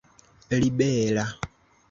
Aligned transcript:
libera 0.59 1.23